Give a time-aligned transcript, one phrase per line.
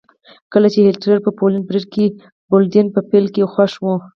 [0.53, 2.07] کله چې هېټلر په پولنډ برید وکړ
[2.47, 3.95] پولنډیان په پیل کې خوښ وو